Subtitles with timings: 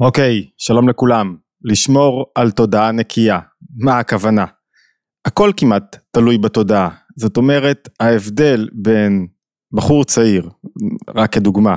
[0.00, 1.36] אוקיי, שלום לכולם.
[1.64, 3.38] לשמור על תודעה נקייה,
[3.76, 4.44] מה הכוונה?
[5.26, 6.88] הכל כמעט תלוי בתודעה.
[7.16, 9.26] זאת אומרת, ההבדל בין
[9.72, 10.50] בחור צעיר,
[11.14, 11.74] רק כדוגמה,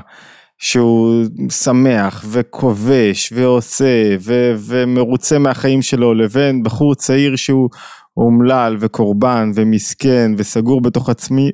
[0.57, 7.69] שהוא שמח וכובש ועושה ו- ומרוצה מהחיים שלו, לבין בחור צעיר שהוא
[8.17, 11.51] אומלל וקורבן ומסכן וסגור בתוך עצמי,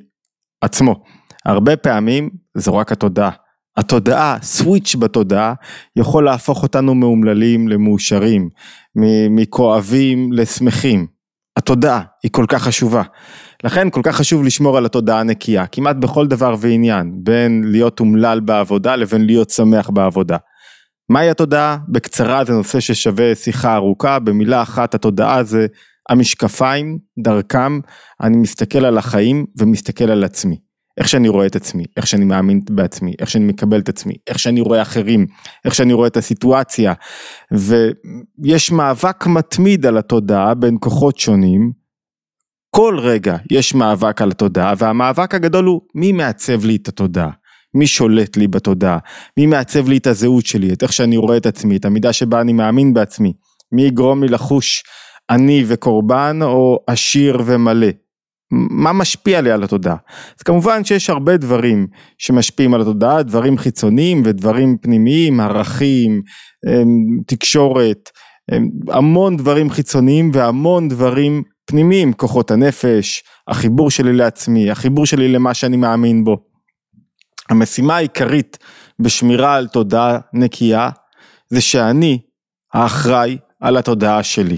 [0.60, 1.04] עצמו.
[1.44, 3.45] הרבה פעמים זו רק התודעה.
[3.76, 5.54] התודעה, סוויץ' בתודעה,
[5.96, 8.48] יכול להפוך אותנו מאומללים למאושרים,
[9.30, 11.06] מכואבים לשמחים.
[11.56, 13.02] התודעה היא כל כך חשובה.
[13.64, 18.40] לכן כל כך חשוב לשמור על התודעה הנקייה, כמעט בכל דבר ועניין, בין להיות אומלל
[18.40, 20.36] בעבודה לבין להיות שמח בעבודה.
[21.08, 21.76] מהי התודעה?
[21.88, 25.66] בקצרה זה נושא ששווה שיחה ארוכה, במילה אחת התודעה זה
[26.10, 27.80] המשקפיים, דרכם,
[28.20, 30.65] אני מסתכל על החיים ומסתכל על עצמי.
[30.98, 34.38] איך שאני רואה את עצמי, איך שאני מאמין בעצמי, איך שאני מקבל את עצמי, איך
[34.38, 35.26] שאני רואה אחרים,
[35.64, 36.92] איך שאני רואה את הסיטואציה.
[37.50, 41.72] ויש מאבק מתמיד על התודעה בין כוחות שונים.
[42.70, 47.30] כל רגע יש מאבק על התודעה, והמאבק הגדול הוא מי מעצב לי את התודעה.
[47.74, 48.98] מי שולט לי בתודעה,
[49.36, 52.40] מי מעצב לי את הזהות שלי, את איך שאני רואה את עצמי, את המידה שבה
[52.40, 53.32] אני מאמין בעצמי,
[53.72, 54.82] מי יגרום לי לחוש
[55.30, 57.86] עני וקורבן או עשיר ומלא.
[58.50, 59.96] מה משפיע לי על התודעה?
[60.38, 61.86] אז כמובן שיש הרבה דברים
[62.18, 66.22] שמשפיעים על התודעה, דברים חיצוניים ודברים פנימיים, ערכים,
[66.66, 68.10] אמ, תקשורת,
[68.52, 75.54] אמ, המון דברים חיצוניים והמון דברים פנימיים, כוחות הנפש, החיבור שלי לעצמי, החיבור שלי למה
[75.54, 76.36] שאני מאמין בו.
[77.48, 78.58] המשימה העיקרית
[79.00, 80.90] בשמירה על תודעה נקייה
[81.48, 82.18] זה שאני
[82.74, 84.56] האחראי על התודעה שלי.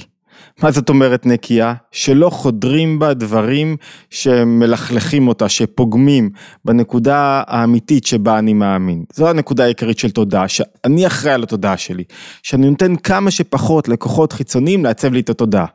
[0.62, 1.74] מה זאת אומרת נקייה?
[1.92, 3.76] שלא חודרים בה דברים
[4.10, 6.30] שמלכלכים אותה, שפוגמים
[6.64, 9.04] בנקודה האמיתית שבה אני מאמין.
[9.14, 12.04] זו הנקודה העיקרית של תודעה, שאני אחראי על התודעה שלי,
[12.42, 15.66] שאני נותן כמה שפחות לכוחות חיצוניים לעצב לי את התודעה.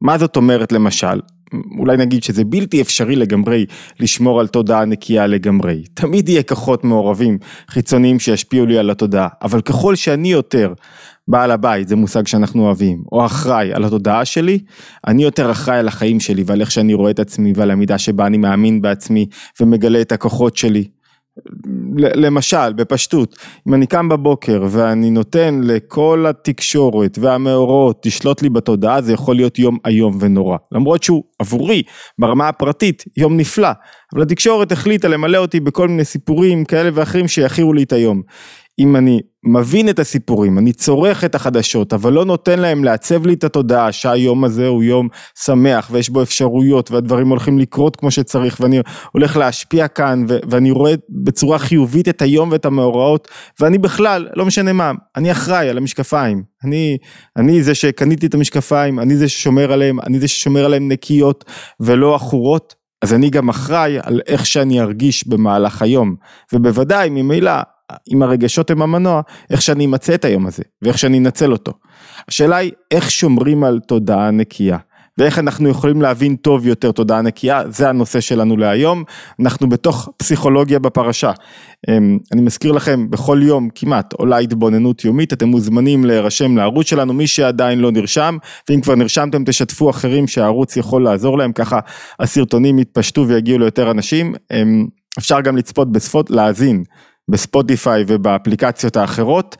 [0.00, 1.20] מה זאת אומרת למשל?
[1.78, 3.66] אולי נגיד שזה בלתי אפשרי לגמרי
[4.00, 5.84] לשמור על תודעה נקייה לגמרי.
[5.94, 7.38] תמיד יהיה כוחות מעורבים
[7.70, 10.72] חיצוניים שישפיעו לי על התודעה, אבל ככל שאני יותר
[11.28, 14.58] בעל הבית, זה מושג שאנחנו אוהבים, או אחראי על התודעה שלי,
[15.06, 18.26] אני יותר אחראי על החיים שלי ועל איך שאני רואה את עצמי ועל המידה שבה
[18.26, 19.26] אני מאמין בעצמי
[19.60, 20.84] ומגלה את הכוחות שלי.
[21.96, 23.36] למשל, בפשטות,
[23.68, 29.58] אם אני קם בבוקר ואני נותן לכל התקשורת והמאורעות לשלוט לי בתודעה, זה יכול להיות
[29.58, 30.56] יום איום ונורא.
[30.72, 31.82] למרות שהוא עבורי,
[32.18, 33.68] ברמה הפרטית, יום נפלא,
[34.14, 38.22] אבל התקשורת החליטה למלא אותי בכל מיני סיפורים כאלה ואחרים שיכירו לי את היום.
[38.78, 43.34] אם אני מבין את הסיפורים, אני צורך את החדשות, אבל לא נותן להם לעצב לי
[43.34, 45.08] את התודעה שהיום הזה הוא יום
[45.44, 48.80] שמח ויש בו אפשרויות והדברים הולכים לקרות כמו שצריך ואני
[49.12, 50.94] הולך להשפיע כאן ו- ואני רואה
[51.24, 53.28] בצורה חיובית את היום ואת המאורעות
[53.60, 56.98] ואני בכלל, לא משנה מה, אני אחראי על המשקפיים, אני,
[57.36, 61.44] אני זה שקניתי את המשקפיים, אני זה ששומר עליהם, אני זה ששומר עליהם נקיות
[61.80, 66.14] ולא עכורות, אז אני גם אחראי על איך שאני ארגיש במהלך היום,
[66.52, 67.52] ובוודאי ממילא
[68.12, 69.20] אם הרגשות הם המנוע,
[69.50, 71.72] איך שאני אמצא את היום הזה, ואיך שאני אנצל אותו.
[72.28, 74.78] השאלה היא, איך שומרים על תודעה נקייה?
[75.18, 79.04] ואיך אנחנו יכולים להבין טוב יותר תודעה נקייה, זה הנושא שלנו להיום,
[79.40, 81.32] אנחנו בתוך פסיכולוגיה בפרשה.
[81.88, 87.12] אמ, אני מזכיר לכם, בכל יום כמעט עולה התבוננות יומית, אתם מוזמנים להירשם לערוץ שלנו,
[87.12, 88.36] מי שעדיין לא נרשם,
[88.68, 91.78] ואם כבר נרשמתם תשתפו אחרים שהערוץ יכול לעזור להם, ככה
[92.20, 94.34] הסרטונים יתפשטו ויגיעו ליותר אנשים.
[94.52, 94.86] אמ,
[95.18, 96.84] אפשר גם לצפות בשפות, להאזין
[97.32, 99.56] בספוטיפיי ובאפליקציות האחרות,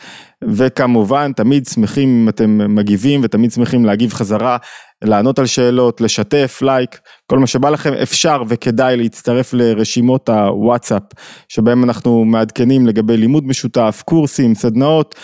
[0.49, 4.57] וכמובן תמיד שמחים אם אתם מגיבים ותמיד שמחים להגיב חזרה,
[5.05, 11.03] לענות על שאלות, לשתף, לייק, כל מה שבא לכם, אפשר וכדאי להצטרף לרשימות הוואטסאפ,
[11.49, 15.15] שבהם אנחנו מעדכנים לגבי לימוד משותף, קורסים, סדנאות,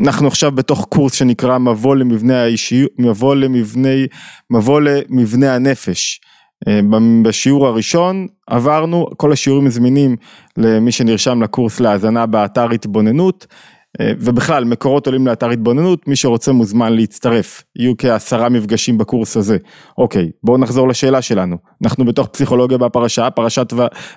[0.00, 4.06] אנחנו עכשיו בתוך קורס שנקרא מבוא למבנה האישיות, מבוא למבנה,
[4.50, 6.20] מבוא למבנה הנפש.
[6.68, 6.80] אה,
[7.22, 10.16] בשיעור הראשון עברנו, כל השיעורים זמינים
[10.56, 13.46] למי שנרשם לקורס להאזנה באתר התבוננות
[14.00, 19.56] אה, ובכלל מקורות עולים לאתר התבוננות, מי שרוצה מוזמן להצטרף, יהיו כעשרה מפגשים בקורס הזה.
[19.98, 23.72] אוקיי, בואו נחזור לשאלה שלנו, אנחנו בתוך פסיכולוגיה בפרשה, פרשת.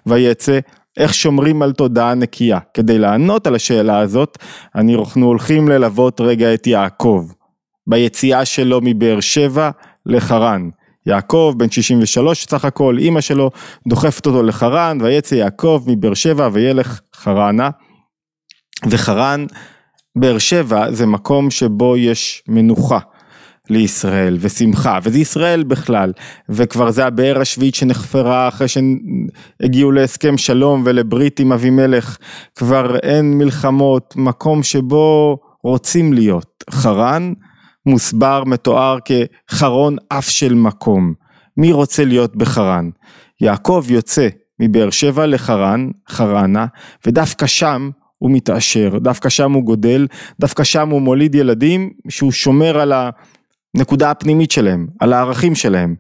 [0.06, 0.60] ויצא,
[0.98, 2.60] איך שומרים על תודעה נקייה?
[2.74, 4.38] כדי לענות על השאלה הזאת,
[4.76, 7.28] אנחנו הולכים ללוות רגע את יעקב,
[7.88, 9.70] ביציאה שלו מבאר שבע
[10.06, 10.70] לחרן.
[11.06, 13.52] יעקב בן 63 סך הכל, אימא שלו
[13.88, 17.70] דוחפת אותו לחרן, ויצא יעקב מבאר שבע וילך חרנה.
[18.90, 19.46] וחרן,
[20.16, 23.00] באר שבע זה מקום שבו יש מנוחה.
[23.70, 26.12] לישראל ושמחה וזה ישראל בכלל
[26.50, 32.18] וכבר זה הבאר השביעית שנחפרה אחרי שהגיעו להסכם שלום ולברית עם אבימלך
[32.56, 36.64] כבר אין מלחמות מקום שבו רוצים להיות.
[36.70, 37.34] חרן
[37.86, 41.14] מוסבר, מתואר כחרון אף של מקום.
[41.58, 42.90] מי רוצה להיות בחרן?
[43.42, 44.28] יעקב יוצא
[44.60, 46.66] מבאר שבע לחרן, חרנה,
[47.08, 50.08] ודווקא שם הוא מתעשר, דווקא שם הוא גודל,
[50.40, 52.94] דווקא שם הוא מוליד ילדים שהוא שומר על
[53.76, 55.96] הנקודה הפנימית שלהם, על הערכים שלהם.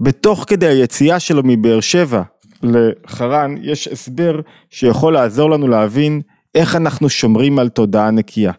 [0.00, 2.22] בתוך כדי היציאה שלו מבאר שבע
[2.62, 4.40] לחרן יש הסבר
[4.70, 6.20] שיכול לעזור לנו להבין
[6.54, 8.52] איך אנחנו שומרים על תודעה נקייה.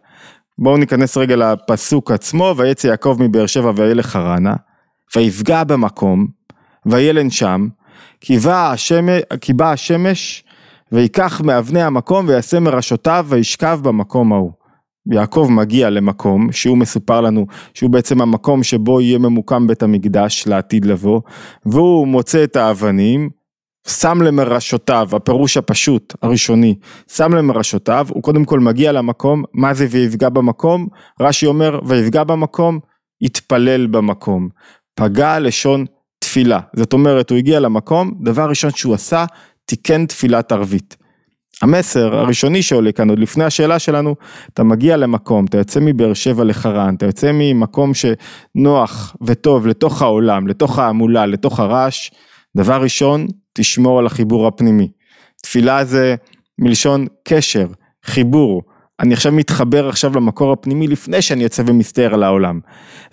[0.62, 4.54] בואו ניכנס רגע לפסוק עצמו, ויצא יעקב מבאר שבע וילך חרנה,
[5.16, 6.28] ויפגע במקום,
[6.86, 7.68] וילן שם,
[8.20, 10.44] כי באה השמש, כי בא השמש
[10.92, 14.52] ויקח מאבני המקום ויעשה מראשותיו וישכב במקום ההוא.
[15.12, 20.86] יעקב מגיע למקום שהוא מסופר לנו שהוא בעצם המקום שבו יהיה ממוקם בית המקדש לעתיד
[20.86, 21.22] לבוא
[21.66, 23.30] והוא מוצא את האבנים
[23.88, 26.76] שם למרשותיו, הפירוש הפשוט הראשוני,
[27.12, 30.88] שם למרשותיו, הוא קודם כל מגיע למקום, מה זה ויפגע במקום?
[31.22, 32.80] רש"י אומר ויפגע במקום,
[33.22, 34.50] יתפלל במקום.
[34.96, 35.86] פגע לשון
[36.20, 39.26] תפילה, זאת אומרת הוא הגיע למקום, דבר ראשון שהוא עשה,
[39.66, 40.98] תיקן תפילת ערבית.
[41.62, 44.16] המסר הראשוני שעולה כאן עוד לפני השאלה שלנו,
[44.54, 50.48] אתה מגיע למקום, אתה יוצא מבאר שבע לחרן, אתה יוצא ממקום שנוח וטוב לתוך העולם,
[50.48, 52.12] לתוך ההמולה, לתוך הרעש,
[52.58, 54.92] דבר ראשון, תשמור על החיבור הפנימי.
[55.44, 56.16] תפילה זה
[56.60, 57.68] מלשון קשר,
[58.06, 58.64] חיבור.
[59.00, 62.60] אני עכשיו מתחבר עכשיו למקור הפנימי לפני שאני יוצא ומסתער על העולם.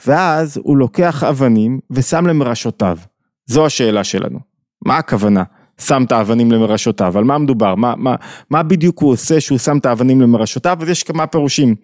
[0.06, 2.99] ואז הוא לוקח אבנים ושם למרשותיו.
[3.46, 4.38] זו השאלה שלנו.
[4.87, 5.43] מה הכוונה?
[5.81, 7.75] שם את האבנים למרשותיו, על מה מדובר?
[7.75, 8.14] מה, מה,
[8.50, 10.79] מה בדיוק הוא עושה שהוא שם את האבנים למרשותיו?
[10.81, 11.75] אז יש כמה פירושים.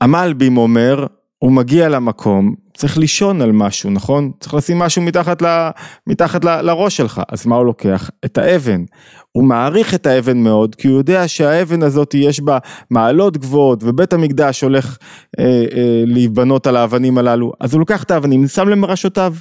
[0.00, 1.06] המלבים אומר,
[1.38, 4.30] הוא מגיע למקום, צריך לישון על משהו, נכון?
[4.40, 5.68] צריך לשים משהו מתחת, ל,
[6.06, 8.10] מתחת ל, לראש שלך, אז מה הוא לוקח?
[8.24, 8.84] את האבן.
[9.32, 12.58] הוא מעריך את האבן מאוד, כי הוא יודע שהאבן הזאת יש בה
[12.90, 14.98] מעלות גבוהות, ובית המקדש הולך
[15.38, 19.34] אה, אה, להיבנות על האבנים הללו, אז הוא לוקח את האבנים, שם למרשותיו.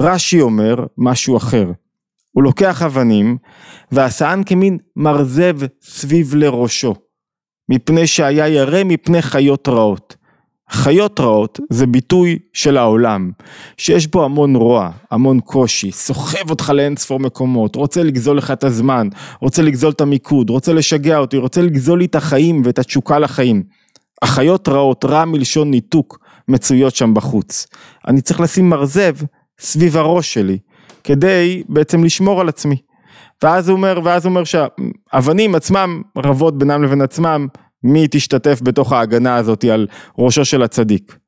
[0.00, 1.70] רש"י אומר משהו אחר.
[2.32, 3.36] הוא לוקח אבנים,
[3.92, 6.94] ועשאן כמין מרזב סביב לראשו,
[7.68, 10.23] מפני שהיה ירא מפני חיות רעות.
[10.70, 13.30] חיות רעות זה ביטוי של העולם,
[13.76, 18.64] שיש בו המון רוע, המון קושי, סוחב אותך לאין ספור מקומות, רוצה לגזול לך את
[18.64, 19.08] הזמן,
[19.40, 23.62] רוצה לגזול את המיקוד, רוצה לשגע אותי, רוצה לגזול לי את החיים ואת התשוקה לחיים.
[24.22, 26.18] החיות רעות, רע מלשון ניתוק,
[26.48, 27.66] מצויות שם בחוץ.
[28.08, 29.14] אני צריך לשים מרזב
[29.58, 30.58] סביב הראש שלי,
[31.04, 32.76] כדי בעצם לשמור על עצמי.
[33.42, 37.46] ואז הוא אומר, ואז הוא אומר שהאבנים עצמם רבות בינם לבין עצמם,
[37.84, 39.86] מי תשתתף בתוך ההגנה הזאת על
[40.18, 41.18] ראשו של הצדיק.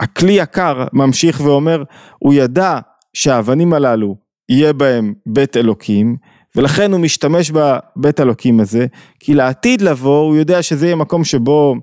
[0.00, 1.82] הכלי יקר ממשיך ואומר,
[2.18, 2.78] הוא ידע
[3.12, 4.16] שהאבנים הללו
[4.48, 6.16] יהיה בהם בית אלוקים,
[6.56, 8.86] ולכן הוא משתמש בבית אלוקים הזה,
[9.20, 11.74] כי לעתיד לבוא הוא יודע שזה יהיה מקום שבו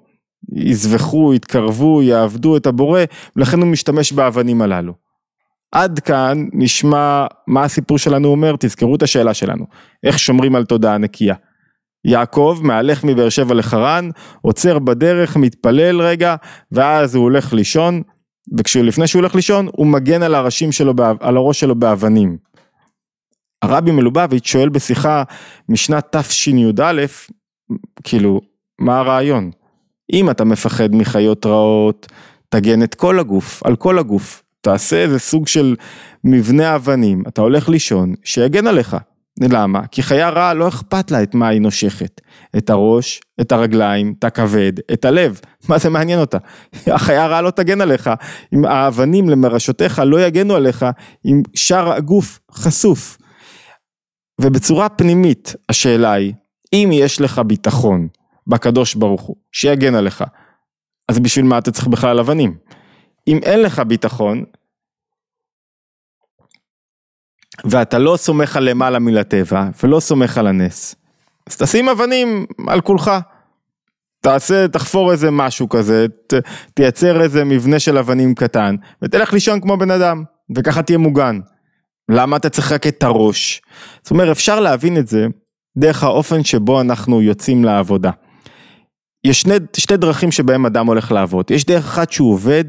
[0.55, 3.01] יזבחו, יתקרבו, יעבדו את הבורא,
[3.35, 4.93] ולכן הוא משתמש באבנים הללו.
[5.71, 9.65] עד כאן נשמע מה הסיפור שלנו אומר, תזכרו את השאלה שלנו,
[10.03, 11.35] איך שומרים על תודעה נקייה.
[12.05, 14.09] יעקב מהלך מבאר שבע לחרן,
[14.41, 16.35] עוצר בדרך, מתפלל רגע,
[16.71, 18.01] ואז הוא הולך לישון,
[18.75, 22.37] ולפני שהוא הולך לישון, הוא מגן על שלו, על הראש שלו באבנים.
[23.61, 25.23] הרבי מלובביץ' שואל בשיחה
[25.69, 27.05] משנת תשי"א,
[28.03, 28.41] כאילו,
[28.79, 29.51] מה הרעיון?
[30.13, 32.07] אם אתה מפחד מחיות רעות,
[32.49, 34.43] תגן את כל הגוף, על כל הגוף.
[34.61, 35.75] תעשה איזה סוג של
[36.23, 38.97] מבנה אבנים, אתה הולך לישון, שיגן עליך.
[39.39, 39.87] למה?
[39.87, 42.21] כי חיה רעה לא אכפת לה את מה היא נושכת.
[42.57, 45.39] את הראש, את הרגליים, את הכבד, את הלב.
[45.69, 46.37] מה זה מעניין אותה?
[46.87, 48.09] החיה רעה לא תגן עליך.
[48.53, 50.85] אם האבנים למרשותיך לא יגנו עליך,
[51.25, 53.17] אם שאר הגוף חשוף.
[54.41, 56.33] ובצורה פנימית השאלה היא,
[56.73, 58.07] אם יש לך ביטחון
[58.47, 60.23] בקדוש ברוך הוא, שיגן עליך,
[61.09, 62.57] אז בשביל מה אתה צריך בכלל אבנים?
[63.27, 64.43] אם אין לך ביטחון,
[67.65, 70.95] ואתה לא סומך על למעלה מלטבע, ולא סומך על הנס,
[71.47, 73.11] אז תשים אבנים על כולך.
[74.21, 76.33] תעשה, תחפור איזה משהו כזה, ת,
[76.73, 80.23] תייצר איזה מבנה של אבנים קטן, ותלך לישון כמו בן אדם,
[80.55, 81.39] וככה תהיה מוגן.
[82.11, 83.61] למה אתה צריך רק את הראש?
[84.03, 85.27] זאת אומרת, אפשר להבין את זה
[85.77, 88.11] דרך האופן שבו אנחנו יוצאים לעבודה.
[89.23, 92.65] יש שני, שתי דרכים שבהם אדם הולך לעבוד, יש דרך אחת שהוא עובד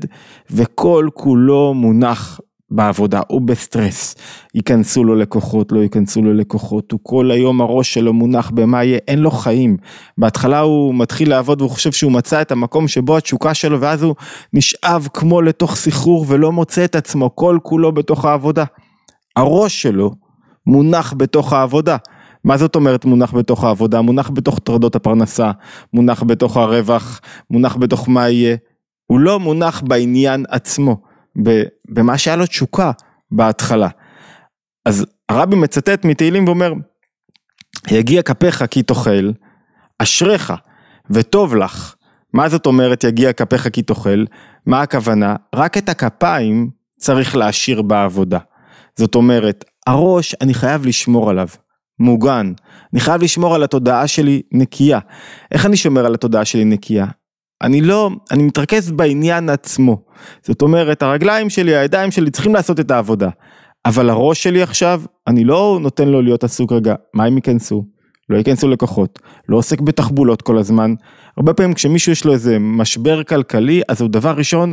[0.50, 2.40] וכל כולו מונח
[2.72, 4.14] בעבודה, הוא בסטרס,
[4.54, 8.98] ייכנסו לו לקוחות, לא ייכנסו לו לקוחות, הוא כל היום הראש שלו מונח במה יהיה,
[9.08, 9.76] אין לו חיים.
[10.18, 14.14] בהתחלה הוא מתחיל לעבוד והוא חושב שהוא מצא את המקום שבו התשוקה שלו ואז הוא
[14.52, 18.64] נשאב כמו לתוך סחרור ולא מוצא את עצמו, כל כולו בתוך העבודה.
[19.36, 20.10] הראש שלו
[20.66, 21.96] מונח בתוך העבודה.
[22.44, 24.00] מה זאת אומרת מונח בתוך העבודה?
[24.00, 25.50] מונח בתוך טרדות הפרנסה,
[25.92, 28.56] מונח בתוך הרווח, מונח בתוך מה יהיה.
[29.06, 30.96] הוא לא מונח בעניין עצמו,
[31.88, 32.90] במה שהיה לו תשוקה
[33.30, 33.88] בהתחלה.
[34.84, 36.72] אז הרבי מצטט מתהילים ואומר,
[37.90, 39.30] יגיע כפיך כי תאכל,
[39.98, 40.52] אשריך
[41.10, 41.94] וטוב לך.
[42.34, 44.24] מה זאת אומרת יגיע כפיך כי תאכל?
[44.66, 45.36] מה הכוונה?
[45.54, 48.38] רק את הכפיים צריך להשאיר בעבודה.
[48.98, 51.48] זאת אומרת, הראש אני חייב לשמור עליו,
[51.98, 52.52] מוגן.
[52.92, 54.98] אני חייב לשמור על התודעה שלי נקייה.
[55.52, 57.06] איך אני שומר על התודעה שלי נקייה?
[57.62, 60.02] אני לא, אני מתרכז בעניין עצמו.
[60.42, 63.28] זאת אומרת, הרגליים שלי, הידיים שלי צריכים לעשות את העבודה.
[63.86, 67.84] אבל הראש שלי עכשיו, אני לא נותן לו להיות עסוק רגע, מה הם ייכנסו?
[68.28, 70.94] לא ייכנסו לקוחות, לא עוסק בתחבולות כל הזמן.
[71.36, 74.72] הרבה פעמים כשמישהו יש לו איזה משבר כלכלי, אז הוא דבר ראשון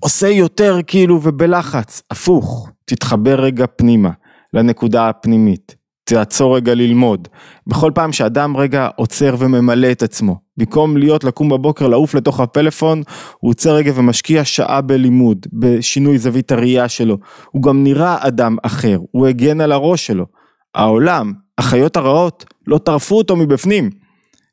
[0.00, 2.02] עושה יותר כאילו ובלחץ.
[2.10, 4.10] הפוך, תתחבר רגע פנימה,
[4.54, 5.83] לנקודה הפנימית.
[6.04, 7.28] תעצור רגע ללמוד.
[7.66, 13.02] בכל פעם שאדם רגע עוצר וממלא את עצמו, במקום להיות לקום בבוקר לעוף לתוך הפלאפון,
[13.38, 17.18] הוא עוצר רגע ומשקיע שעה בלימוד, בשינוי זווית הראייה שלו.
[17.50, 20.26] הוא גם נראה אדם אחר, הוא הגן על הראש שלו.
[20.74, 23.90] העולם, החיות הרעות, לא טרפו אותו מבפנים.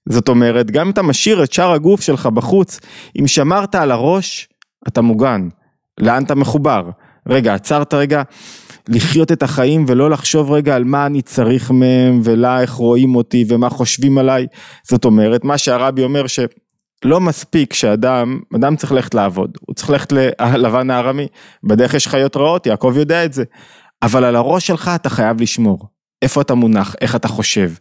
[0.09, 2.79] זאת אומרת, גם אם אתה משאיר את שאר הגוף שלך בחוץ,
[3.19, 4.49] אם שמרת על הראש,
[4.87, 5.47] אתה מוגן.
[5.99, 6.89] לאן אתה מחובר?
[7.29, 8.21] רגע, עצרת רגע,
[8.89, 13.45] לחיות את החיים ולא לחשוב רגע על מה אני צריך מהם ולה איך רואים אותי
[13.47, 14.47] ומה חושבים עליי.
[14.83, 20.11] זאת אומרת, מה שהרבי אומר שלא מספיק שאדם, אדם צריך ללכת לעבוד, הוא צריך ללכת
[20.41, 21.27] ללבן הארמי,
[21.63, 23.43] בדרך יש חיות רעות, יעקב יודע את זה,
[24.03, 25.87] אבל על הראש שלך אתה חייב לשמור.
[26.21, 27.71] איפה אתה מונח, איך אתה חושב,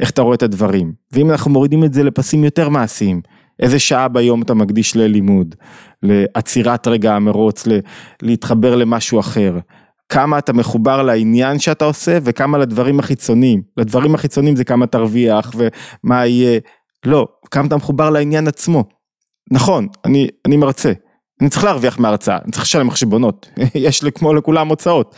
[0.00, 0.92] איך אתה רואה את הדברים.
[1.12, 3.20] ואם אנחנו מורידים את זה לפסים יותר מעשיים,
[3.60, 5.54] איזה שעה ביום אתה מקדיש ללימוד,
[6.02, 7.68] לעצירת רגע המרוץ,
[8.22, 9.58] להתחבר למשהו אחר.
[10.10, 13.62] כמה אתה מחובר לעניין שאתה עושה וכמה לדברים החיצוניים.
[13.76, 16.60] לדברים החיצוניים זה כמה תרוויח ומה יהיה.
[17.06, 18.84] לא, כמה אתה מחובר לעניין עצמו.
[19.50, 20.92] נכון, אני, אני מרצה.
[21.40, 25.14] אני צריך להרוויח מהרצאה, אני צריך לשלם חשבונות, יש לי כמו לכולם הוצאות.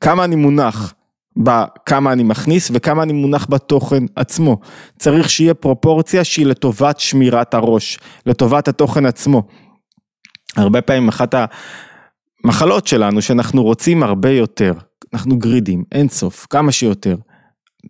[0.00, 0.94] כמה אני מונח
[1.36, 4.56] בכמה אני מכניס וכמה אני מונח בתוכן עצמו.
[4.98, 9.42] צריך שיהיה פרופורציה שהיא לטובת שמירת הראש, לטובת התוכן עצמו.
[10.56, 11.34] הרבה פעמים אחת
[12.44, 14.72] המחלות שלנו שאנחנו רוצים הרבה יותר,
[15.14, 17.16] אנחנו גרידים, אין סוף, כמה שיותר.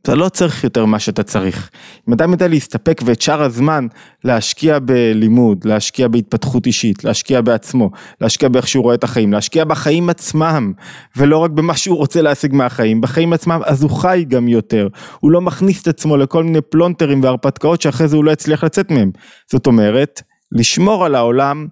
[0.03, 1.71] אתה לא צריך יותר מה שאתה צריך.
[2.09, 3.87] אם אדם יודע להסתפק ואת שאר הזמן
[4.25, 10.11] להשקיע בלימוד, להשקיע בהתפתחות אישית, להשקיע בעצמו, להשקיע באיך שהוא רואה את החיים, להשקיע בחיים
[10.11, 10.73] עצמם,
[11.17, 14.89] ולא רק במה שהוא רוצה להשיג מהחיים, בחיים עצמם, אז הוא חי גם יותר.
[15.21, 18.91] הוא לא מכניס את עצמו לכל מיני פלונטרים והרפתקאות שאחרי זה הוא לא יצליח לצאת
[18.91, 19.11] מהם.
[19.51, 21.67] זאת אומרת, לשמור על העולם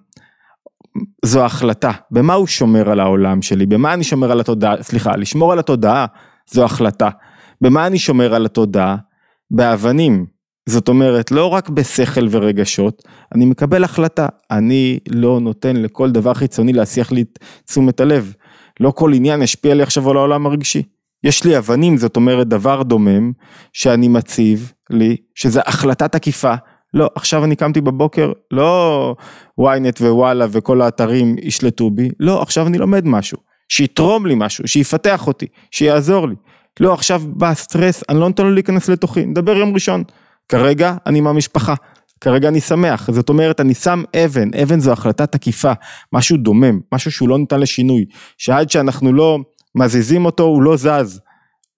[1.25, 1.91] זו החלטה.
[2.11, 3.65] במה הוא שומר על העולם שלי?
[3.65, 4.83] במה אני שומר על התודעה?
[4.83, 6.05] סליחה, לשמור על התודעה
[6.51, 7.09] זו החלטה.
[7.61, 8.95] במה אני שומר על התודעה?
[9.51, 10.25] באבנים.
[10.69, 13.03] זאת אומרת, לא רק בשכל ורגשות,
[13.35, 14.27] אני מקבל החלטה.
[14.51, 17.23] אני לא נותן לכל דבר חיצוני להסיח לי
[17.65, 18.33] תשומת הלב.
[18.79, 20.83] לא כל עניין ישפיע לי עכשיו על העולם הרגשי.
[21.23, 23.31] יש לי אבנים, זאת אומרת דבר דומם,
[23.73, 26.53] שאני מציב לי, שזה החלטה תקיפה.
[26.93, 29.15] לא, עכשיו אני קמתי בבוקר, לא
[29.59, 33.37] ynet ווואלה וכל האתרים ישלטו בי, לא, עכשיו אני לומד משהו,
[33.69, 36.35] שיתרום לי משהו, שיפתח אותי, שיעזור לי.
[36.79, 40.03] לא, עכשיו בא סטרס, אני לא נותן לו להיכנס לתוכי, נדבר יום ראשון.
[40.49, 41.73] כרגע אני עם המשפחה,
[42.21, 45.71] כרגע אני שמח, זאת אומרת אני שם אבן, אבן זו החלטה תקיפה,
[46.13, 48.05] משהו דומם, משהו שהוא לא ניתן לשינוי,
[48.37, 49.39] שעד שאנחנו לא
[49.75, 51.21] מזיזים אותו הוא לא זז,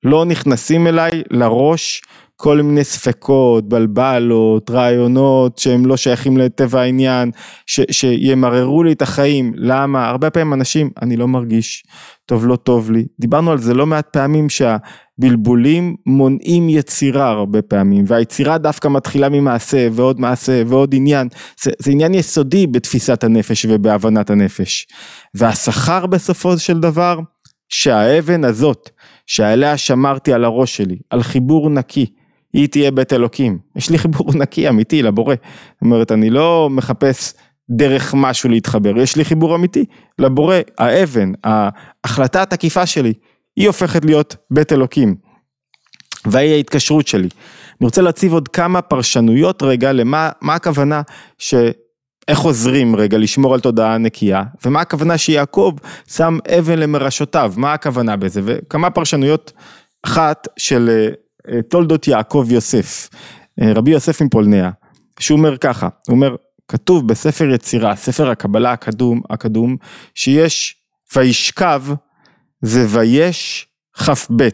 [0.04, 2.02] לא נכנסים אליי לראש
[2.36, 7.32] כל מיני ספקות, בלבלות, רעיונות שהם לא שייכים לטבע העניין,
[7.65, 10.10] ש, שימררו לי את החיים, למה?
[10.10, 11.84] הרבה פעמים אנשים, אני לא מרגיש
[12.25, 13.06] טוב, לא טוב לי.
[13.20, 19.88] דיברנו על זה לא מעט פעמים שהבלבולים מונעים יצירה הרבה פעמים, והיצירה דווקא מתחילה ממעשה
[19.92, 21.27] ועוד מעשה ועוד עניין.
[21.62, 24.88] זה, זה עניין יסודי בתפיסת הנפש ובהבנת הנפש.
[25.34, 27.20] והשכר בסופו של דבר,
[27.70, 28.89] שהאבן הזאת,
[29.27, 32.06] שעליה שמרתי על הראש שלי, על חיבור נקי,
[32.56, 33.58] היא תהיה בית אלוקים.
[33.76, 35.36] יש לי חיבור נקי אמיתי לבורא.
[35.36, 37.34] זאת אומרת, אני לא מחפש
[37.70, 39.86] דרך משהו להתחבר, יש לי חיבור אמיתי
[40.20, 43.14] לבורא, האבן, ההחלטה התקיפה שלי,
[43.56, 45.16] היא הופכת להיות בית אלוקים.
[46.26, 47.30] והיא ההתקשרות שלי.
[47.82, 51.02] אני רוצה להציב עוד כמה פרשנויות רגע למה מה הכוונה
[51.38, 51.56] ש...
[52.28, 55.74] איך עוזרים רגע לשמור על תודעה נקייה, ומה הכוונה שיעקב
[56.08, 59.54] שם אבן למרשותיו, מה הכוונה בזה, וכמה פרשנויות,
[60.06, 61.14] אחת של אה,
[61.70, 63.10] תולדות יעקב יוסף,
[63.62, 64.72] אה, רבי יוסף מפולניה,
[65.20, 66.36] שהוא אומר ככה, הוא אומר,
[66.68, 69.78] כתוב בספר יצירה, ספר הקבלה הקדום, הקדום,
[70.16, 70.75] שיש
[71.16, 71.84] וישכב
[72.62, 74.50] זה ויש כ"ב,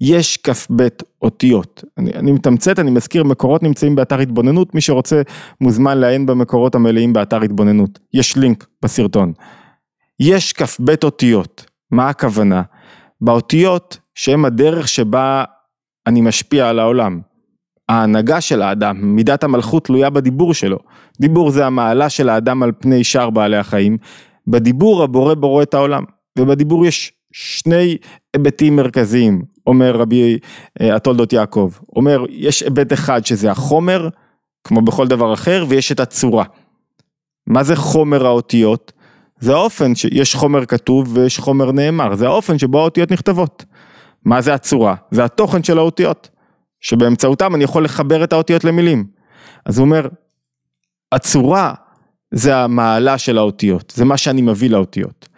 [0.00, 0.88] יש כ"ב
[1.22, 1.84] אותיות.
[1.98, 5.22] אני, אני מתמצת, אני מזכיר, מקורות נמצאים באתר התבוננות, מי שרוצה
[5.60, 7.98] מוזמן לעיין במקורות המלאים באתר התבוננות.
[8.14, 9.32] יש לינק בסרטון.
[10.20, 12.62] יש כ"ב אותיות, מה הכוונה?
[13.20, 15.44] באותיות שהן הדרך שבה
[16.10, 17.20] אני משפיע על העולם.
[17.88, 20.78] ההנהגה של האדם, מידת המלכות תלויה בדיבור שלו.
[21.20, 23.98] דיבור זה המעלה של האדם על פני שאר בעלי החיים.
[24.46, 26.04] בדיבור הבורא בורא את העולם,
[26.38, 27.96] ובדיבור יש שני
[28.34, 30.38] היבטים מרכזיים, אומר רבי
[30.80, 31.70] אה, התולדות יעקב.
[31.96, 34.08] אומר, יש היבט אחד שזה החומר,
[34.64, 36.44] כמו בכל דבר אחר, ויש את הצורה.
[37.46, 38.92] מה זה חומר האותיות?
[39.40, 43.64] זה האופן שיש חומר כתוב ויש חומר נאמר, זה האופן שבו האותיות נכתבות.
[44.24, 44.94] מה זה הצורה?
[45.10, 46.28] זה התוכן של האותיות,
[46.80, 49.06] שבאמצעותם אני יכול לחבר את האותיות למילים.
[49.66, 50.08] אז הוא אומר,
[51.12, 51.74] הצורה
[52.30, 55.28] זה המעלה של האותיות, זה מה שאני מביא לאותיות.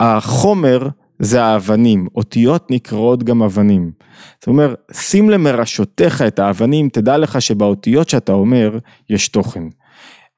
[0.00, 0.88] החומר
[1.18, 3.92] זה האבנים, אותיות נקראות גם אבנים.
[4.40, 8.78] זאת אומרת, שים למרשותיך את האבנים, תדע לך שבאותיות שאתה אומר,
[9.10, 9.62] יש תוכן.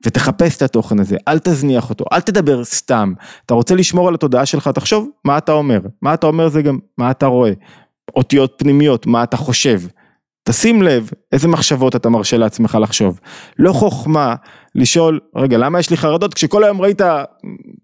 [0.07, 3.13] ותחפש את התוכן הזה, אל תזניח אותו, אל תדבר סתם.
[3.47, 5.81] אתה רוצה לשמור על התודעה שלך, תחשוב מה אתה אומר.
[6.03, 7.53] מה אתה אומר זה גם מה אתה רואה.
[8.17, 9.81] אותיות פנימיות, מה אתה חושב.
[10.49, 13.21] תשים לב איזה מחשבות אתה מרשה לעצמך לחשוב.
[13.59, 14.35] לא חוכמה
[14.75, 16.35] לשאול, רגע, למה יש לי חרדות?
[16.35, 17.01] כשכל היום ראית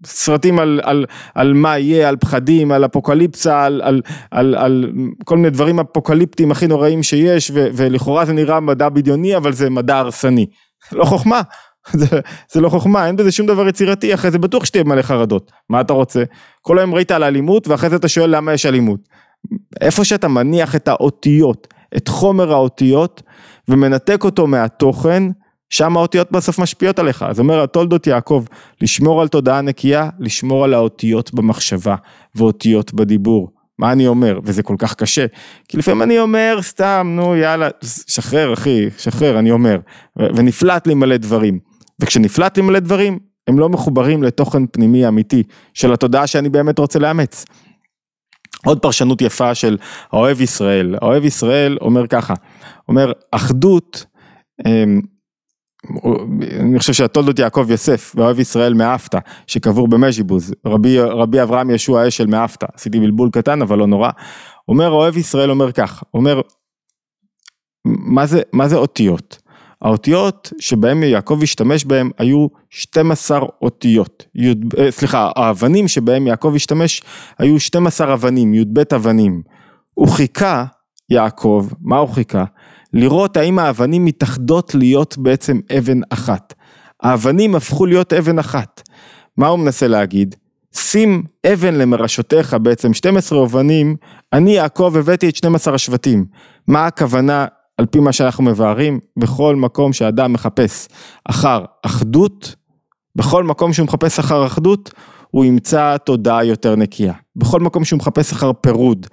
[0.07, 4.00] סרטים על, על, על מה יהיה, על פחדים, על אפוקליפסה, על, על,
[4.31, 4.93] על, על
[5.25, 9.71] כל מיני דברים אפוקליפטיים הכי נוראים שיש, ו, ולכאורה זה נראה מדע בדיוני, אבל זה
[9.71, 10.47] מדע הרסני.
[10.93, 11.43] לא חוכמה.
[12.00, 12.06] זה,
[12.52, 15.52] זה לא חוכמה, אין בזה שום דבר יצירתי, אחרי זה בטוח שתהיה מלא חרדות.
[15.70, 16.22] מה אתה רוצה?
[16.62, 19.00] כל היום ראית על אלימות, ואחרי זה אתה שואל למה יש אלימות.
[19.80, 23.22] איפה שאתה מניח את האותיות, את חומר האותיות,
[23.68, 25.22] ומנתק אותו מהתוכן,
[25.70, 27.22] שם האותיות בסוף משפיעות עליך.
[27.22, 28.44] אז אומר התולדות יעקב,
[28.80, 31.96] לשמור על תודעה נקייה, לשמור על האותיות במחשבה,
[32.34, 33.48] ואותיות בדיבור.
[33.78, 35.26] מה אני אומר, וזה כל כך קשה,
[35.68, 37.68] כי לפעמים אני אומר סתם, נו יאללה,
[38.06, 39.78] שחרר אחי, שחרר, אני אומר,
[40.16, 41.58] ונפלט לי מלא דברים,
[42.02, 43.18] וכשנפלט לי מלא דברים,
[43.49, 45.42] הם לא מחוברים לתוכן פנימי אמיתי
[45.75, 47.45] של התודעה שאני באמת רוצה לאמץ.
[48.67, 49.78] עוד פרשנות יפה של
[50.12, 52.34] האוהב ישראל, האוהב ישראל אומר ככה,
[52.88, 54.06] אומר אחדות,
[54.67, 55.00] אמ,
[56.60, 62.26] אני חושב שהתולדות יעקב יוסף ואוהב ישראל מאפתא שקבור במז'יבוז, רבי, רבי אברהם ישוע אשל
[62.26, 64.10] מאפתא, עשיתי בלבול קטן אבל לא נורא,
[64.69, 66.41] אומר אוהב ישראל אומר כך, אומר
[67.84, 69.42] מה זה, מה זה אותיות?
[69.82, 77.02] האותיות שבהם יעקב השתמש בהם היו 12 אותיות, י, אה, סליחה, האבנים שבהם יעקב השתמש
[77.38, 79.42] היו 12 אבנים, י"ב אבנים.
[79.95, 80.64] הוא חיכה,
[81.10, 82.45] יעקב, מה הוא חיכה?
[82.92, 86.54] לראות האם האבנים מתאחדות להיות בעצם אבן אחת.
[87.02, 88.82] האבנים הפכו להיות אבן אחת.
[89.36, 90.34] מה הוא מנסה להגיד?
[90.75, 93.97] שים אבן למרשותיך בעצם 12 אבנים,
[94.32, 96.25] אני יעקב הבאתי את 12 השבטים.
[96.66, 97.47] מה הכוונה
[97.78, 100.89] על פי מה שאנחנו מבארים, בכל מקום שאדם מחפש
[101.25, 102.54] אחר אחדות,
[103.17, 104.91] בכל מקום שהוא מחפש אחר אחדות,
[105.30, 107.15] הוא ימצא תודעה יותר נקייה.
[107.37, 109.06] בכל מקום שהוא מחפש אחר פירוד,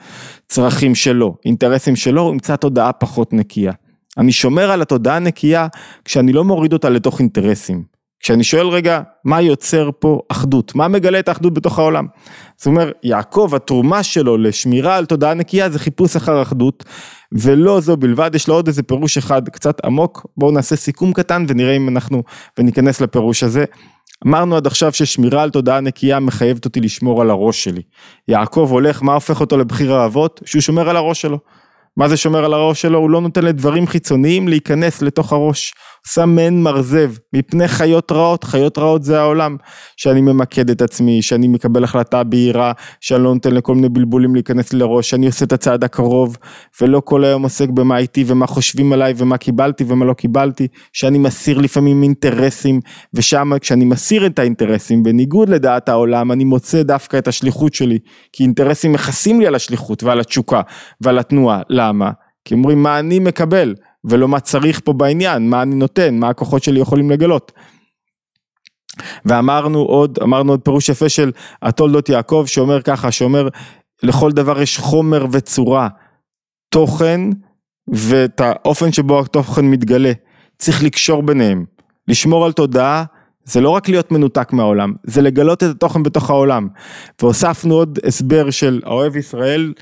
[0.47, 3.71] צרכים שלו, אינטרסים שלו, הוא ימצא תודעה פחות נקייה.
[4.17, 5.67] אני שומר על התודעה הנקייה
[6.05, 7.83] כשאני לא מוריד אותה לתוך אינטרסים.
[8.19, 10.75] כשאני שואל רגע, מה יוצר פה אחדות?
[10.75, 12.05] מה מגלה את האחדות בתוך העולם?
[12.57, 16.83] זאת אומרת, יעקב, התרומה שלו לשמירה על תודעה נקייה זה חיפוש אחר אחדות,
[17.31, 21.45] ולא זו בלבד, יש לו עוד איזה פירוש אחד קצת עמוק, בואו נעשה סיכום קטן
[21.47, 22.23] ונראה אם אנחנו,
[22.57, 23.65] וניכנס לפירוש הזה.
[24.27, 27.81] אמרנו עד עכשיו ששמירה על תודעה נקייה מחייבת אותי לשמור על הראש שלי.
[28.27, 30.41] יעקב הולך, מה הופך אותו לבחיר האבות?
[30.45, 31.39] שהוא שומר על הראש שלו.
[31.97, 32.99] מה זה שומר על הראש שלו?
[32.99, 35.73] הוא לא נותן לדברים חיצוניים להיכנס לתוך הראש.
[36.07, 39.57] שם מעין מרזב מפני חיות רעות, חיות רעות זה העולם.
[39.97, 44.73] שאני ממקד את עצמי, שאני מקבל החלטה בהירה, שאני לא נותן לכל מיני בלבולים להיכנס
[44.73, 46.37] לראש, שאני עושה את הצעד הקרוב,
[46.81, 51.17] ולא כל היום עוסק במה איתי ומה חושבים עליי ומה קיבלתי ומה לא קיבלתי, שאני
[51.17, 52.79] מסיר לפעמים אינטרסים,
[53.13, 57.99] ושם כשאני מסיר את האינטרסים, בניגוד לדעת העולם, אני מוצא דווקא את השליחות שלי,
[58.33, 60.61] כי אינטרסים מכסים לי על השליחות ועל התשוקה
[61.01, 61.61] ועל התנועה.
[61.69, 62.11] למה?
[62.45, 66.63] כי אומרים מה אני מקבל ולא מה צריך פה בעניין, מה אני נותן, מה הכוחות
[66.63, 67.51] שלי יכולים לגלות.
[69.25, 71.31] ואמרנו עוד, אמרנו עוד פירוש יפה של
[71.61, 73.47] התולדות יעקב שאומר ככה, שאומר
[74.03, 75.87] לכל דבר יש חומר וצורה,
[76.69, 77.21] תוכן
[77.93, 80.11] ואת האופן שבו התוכן מתגלה,
[80.57, 81.65] צריך לקשור ביניהם,
[82.07, 83.03] לשמור על תודעה
[83.43, 86.67] זה לא רק להיות מנותק מהעולם, זה לגלות את התוכן בתוך העולם.
[87.21, 89.73] והוספנו עוד הסבר של האוהב ישראל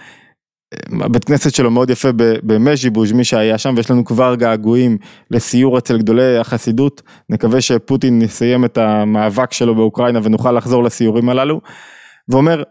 [0.91, 2.10] הבית כנסת שלו מאוד יפה
[2.43, 4.97] במז'יבוז' מי שהיה שם ויש לנו כבר געגועים
[5.32, 11.62] לסיור אצל גדולי החסידות נקווה שפוטין יסיים את המאבק שלו באוקראינה ונוכל לחזור לסיורים הללו.
[12.30, 12.63] ואומר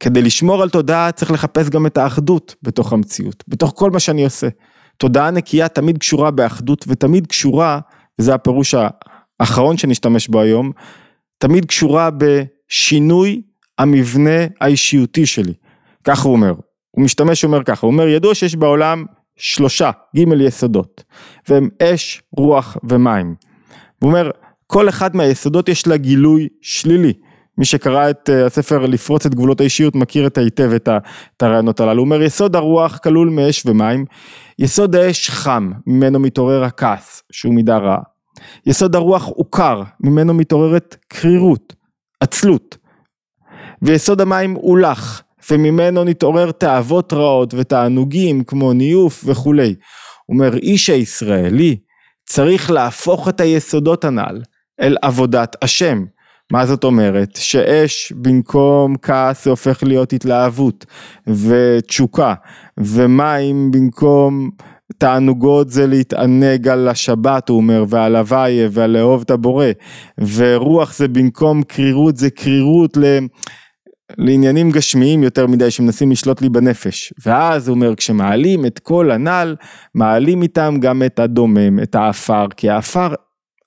[0.00, 4.24] כדי לשמור על תודעה צריך לחפש גם את האחדות בתוך המציאות, בתוך כל מה שאני
[4.24, 4.48] עושה.
[4.96, 7.80] תודעה נקייה תמיד קשורה באחדות ותמיד קשורה,
[8.18, 8.74] וזה הפירוש
[9.40, 10.72] האחרון שנשתמש בו היום,
[11.38, 13.42] תמיד קשורה בשינוי
[13.78, 15.52] המבנה האישיותי שלי.
[16.04, 16.54] כך הוא אומר,
[16.96, 19.04] הוא משתמש, אומר ככה, הוא אומר ידוע שיש בעולם
[19.36, 21.04] שלושה, ג' יסודות,
[21.48, 23.34] והם אש, רוח ומים.
[23.98, 24.30] הוא אומר,
[24.66, 27.12] כל אחד מהיסודות יש לה גילוי שלילי.
[27.58, 30.88] מי שקרא את אה, הספר לפרוץ את גבולות האישיות מכיר את היטב את
[31.42, 31.98] הרעיונות הללו.
[31.98, 34.04] הוא אומר יסוד הרוח כלול מאש ומים,
[34.58, 38.02] יסוד האש חם, ממנו מתעורר הכעס, שהוא מידה רעה.
[38.66, 41.74] יסוד הרוח הוא קר, ממנו מתעוררת קרירות,
[42.20, 42.76] עצלות.
[43.82, 49.74] ויסוד המים הוא לח, וממנו נתעורר תאוות רעות ותענוגים כמו ניוף וכולי.
[50.28, 51.76] אומר איש הישראלי
[52.26, 54.42] צריך להפוך את היסודות הנ"ל
[54.80, 56.04] אל עבודת השם.
[56.52, 57.36] מה זאת אומרת?
[57.36, 60.86] שאש במקום כעס הופך להיות התלהבות
[61.26, 62.34] ותשוקה
[62.78, 64.50] ומים במקום
[64.98, 69.66] תענוגות זה להתענג על השבת הוא אומר ועל הוויה ועל לאהוב את הבורא
[70.36, 72.98] ורוח זה במקום קרירות זה קרירות.
[74.18, 77.12] לעניינים גשמיים יותר מדי שמנסים לשלוט לי בנפש.
[77.26, 79.56] ואז הוא אומר כשמעלים את כל הנ"ל
[79.94, 83.14] מעלים איתם גם את הדומם את האפר כי האפר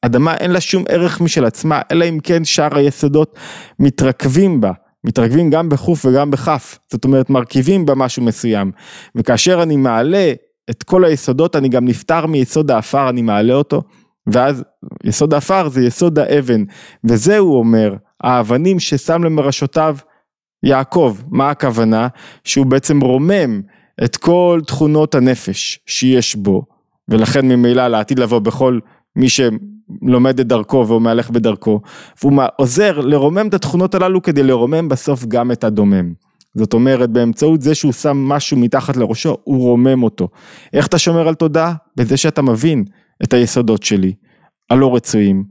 [0.01, 3.39] אדמה אין לה שום ערך משל עצמה, אלא אם כן שאר היסודות
[3.79, 4.71] מתרכבים בה,
[5.03, 8.71] מתרכבים גם בחוף וגם בכף, זאת אומרת מרכיבים בה משהו מסוים,
[9.15, 10.33] וכאשר אני מעלה
[10.69, 13.81] את כל היסודות, אני גם נפטר מיסוד האפר, אני מעלה אותו,
[14.27, 14.63] ואז
[15.03, 16.63] יסוד האפר זה יסוד האבן,
[17.03, 19.97] וזה הוא אומר, האבנים ששם למרשותיו
[20.65, 22.07] יעקב, מה הכוונה?
[22.43, 23.61] שהוא בעצם רומם
[24.03, 26.63] את כל תכונות הנפש שיש בו,
[27.09, 28.79] ולכן ממילא לעתיד לבוא בכל
[29.15, 31.81] מי שלומד את דרכו והוא מהלך בדרכו,
[32.21, 36.13] והוא עוזר לרומם את התכונות הללו כדי לרומם בסוף גם את הדומם.
[36.55, 40.27] זאת אומרת באמצעות זה שהוא שם משהו מתחת לראשו, הוא רומם אותו.
[40.73, 41.73] איך אתה שומר על תודעה?
[41.95, 42.85] בזה שאתה מבין
[43.23, 44.13] את היסודות שלי,
[44.69, 45.43] הלא רצויים,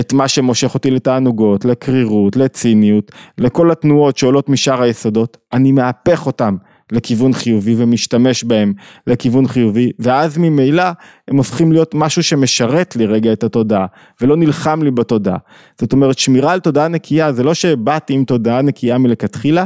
[0.00, 6.56] את מה שמושך אותי לתענוגות, לקרירות, לציניות, לכל התנועות שעולות משאר היסודות, אני מהפך אותם
[6.92, 8.72] לכיוון חיובי ומשתמש בהם
[9.06, 10.84] לכיוון חיובי ואז ממילא
[11.28, 13.86] הם הופכים להיות משהו שמשרת לי רגע את התודעה
[14.20, 15.38] ולא נלחם לי בתודעה.
[15.80, 19.64] זאת אומרת שמירה על תודעה נקייה זה לא שבאתי עם תודעה נקייה מלכתחילה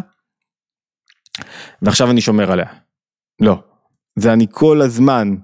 [1.83, 2.67] ועכשיו אני שומר עליה.
[3.41, 3.59] לא.
[4.19, 5.35] זה אני כל הזמן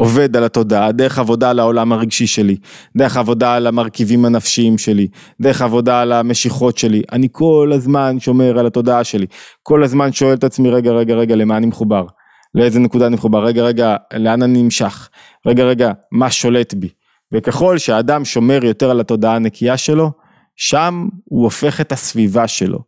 [0.00, 2.56] עובד על התודעה, דרך עבודה על העולם הרגשי שלי,
[2.96, 5.08] דרך עבודה על המרכיבים הנפשיים שלי,
[5.40, 9.26] דרך עבודה על המשיכות שלי, אני כל הזמן שומר על התודעה שלי,
[9.62, 12.06] כל הזמן שואל את עצמי רגע רגע רגע למה אני מחובר,
[12.54, 15.08] לאיזה נקודה אני מחובר, רגע רגע לאן אני נמשך,
[15.46, 16.88] רגע רגע מה שולט בי,
[17.32, 20.10] וככל שהאדם שומר יותר על התודעה הנקייה שלו,
[20.56, 22.78] שם הוא הופך את הסביבה שלו.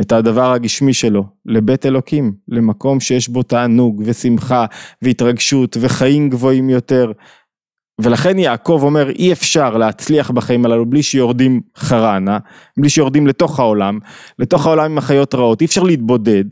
[0.00, 4.66] את הדבר הגשמי שלו לבית אלוקים, למקום שיש בו תענוג ושמחה
[5.02, 7.12] והתרגשות וחיים גבוהים יותר.
[8.00, 12.38] ולכן יעקב אומר אי אפשר להצליח בחיים הללו בלי שיורדים חרנה,
[12.78, 13.98] בלי שיורדים לתוך העולם,
[14.38, 16.44] לתוך העולם עם החיות רעות, אי אפשר להתבודד,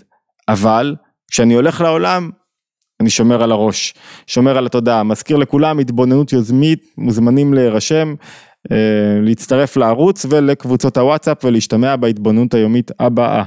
[0.49, 0.97] אבל
[1.31, 2.31] כשאני הולך לעולם
[3.01, 3.95] אני שומר על הראש,
[4.27, 8.15] שומר על התודעה, מזכיר לכולם התבוננות יוזמית, מוזמנים להירשם,
[9.23, 13.45] להצטרף לערוץ ולקבוצות הוואטסאפ ולהשתמע בהתבוננות היומית הבאה.